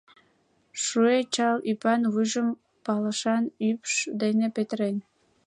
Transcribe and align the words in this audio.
Шуэ 0.83 1.17
чал 1.33 1.57
ӱпан 1.71 2.01
вуйжым 2.13 2.47
пылышан 2.83 3.43
упш 3.67 3.93
дене 4.21 4.47
петырен. 4.55 4.97